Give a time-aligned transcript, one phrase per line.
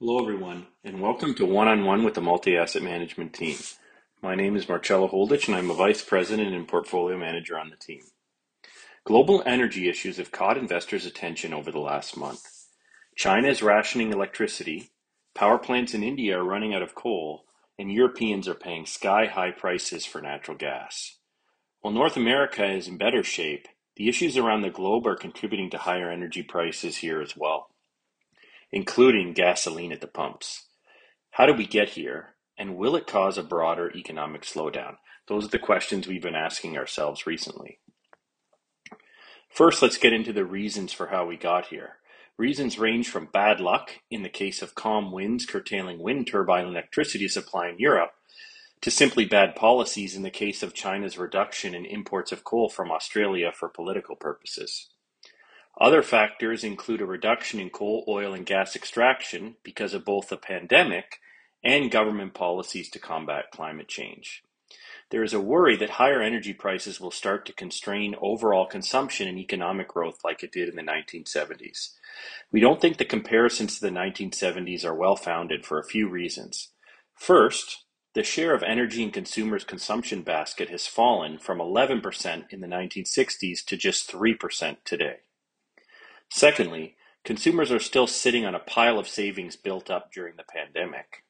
[0.00, 3.56] Hello, everyone, and welcome to One on One with the Multi Asset Management team.
[4.22, 7.76] My name is Marchello Holditch, and I'm a Vice President and Portfolio Manager on the
[7.76, 8.02] team.
[9.02, 12.42] Global energy issues have caught investors' attention over the last month.
[13.16, 14.92] China is rationing electricity,
[15.34, 17.46] power plants in India are running out of coal,
[17.76, 21.18] and Europeans are paying sky high prices for natural gas.
[21.80, 25.78] While North America is in better shape, the issues around the globe are contributing to
[25.78, 27.70] higher energy prices here as well
[28.72, 30.66] including gasoline at the pumps.
[31.30, 34.96] How did we get here, and will it cause a broader economic slowdown?
[35.28, 37.78] Those are the questions we've been asking ourselves recently.
[39.48, 41.96] First, let's get into the reasons for how we got here.
[42.36, 47.26] Reasons range from bad luck, in the case of calm winds curtailing wind turbine electricity
[47.28, 48.12] supply in Europe,
[48.80, 52.92] to simply bad policies in the case of China's reduction in imports of coal from
[52.92, 54.88] Australia for political purposes.
[55.80, 60.36] Other factors include a reduction in coal, oil, and gas extraction because of both the
[60.36, 61.20] pandemic
[61.62, 64.42] and government policies to combat climate change.
[65.10, 69.38] There is a worry that higher energy prices will start to constrain overall consumption and
[69.38, 71.94] economic growth like it did in the 1970s.
[72.50, 76.70] We don't think the comparisons to the 1970s are well founded for a few reasons.
[77.14, 82.66] First, the share of energy in consumers' consumption basket has fallen from 11% in the
[82.66, 85.18] 1960s to just 3% today.
[86.30, 91.24] Secondly, consumers are still sitting on a pile of savings built up during the pandemic.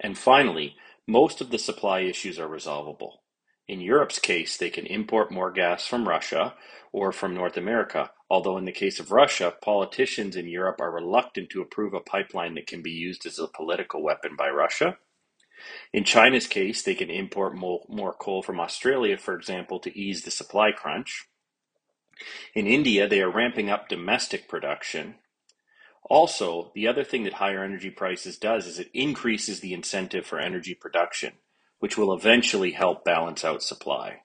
[0.00, 3.22] And finally, most of the supply issues are resolvable.
[3.68, 6.54] In Europe's case, they can import more gas from Russia
[6.92, 11.48] or from North America, although in the case of Russia, politicians in Europe are reluctant
[11.50, 14.98] to approve a pipeline that can be used as a political weapon by Russia.
[15.92, 20.30] In China's case, they can import more, coal from Australia, for example, to ease the
[20.30, 21.28] supply crunch.
[22.54, 25.16] In India, they are ramping up domestic production.
[26.04, 30.38] Also, the other thing that higher energy prices does is it increases the incentive for
[30.38, 31.34] energy production,
[31.78, 34.20] which will eventually help balance out supply.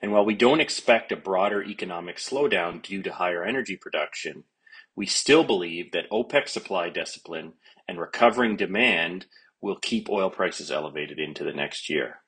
[0.00, 4.44] And while we don't expect a broader economic slowdown due to higher energy production,
[4.96, 7.54] we still believe that OPEC supply discipline
[7.88, 9.26] and recovering demand
[9.60, 12.20] will keep oil prices elevated into the next year.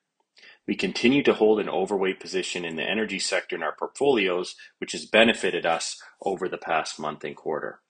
[0.66, 4.92] We continue to hold an overweight position in the energy sector in our portfolios, which
[4.92, 7.80] has benefited us over the past month and quarter.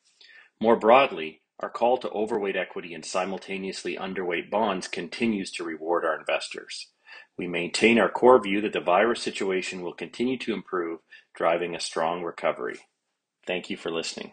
[0.60, 6.19] More broadly, our call to overweight equity and simultaneously underweight bonds continues to reward our
[6.19, 6.88] investors.
[7.38, 11.00] We maintain our core view that the virus situation will continue to improve,
[11.34, 12.81] driving a strong recovery.
[13.47, 14.32] Thank you for listening.